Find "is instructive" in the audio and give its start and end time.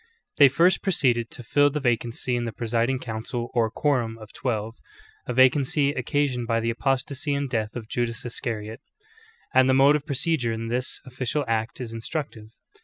11.79-12.49